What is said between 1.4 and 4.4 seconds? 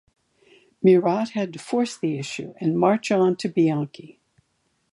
to force the issue and march on Bianchi.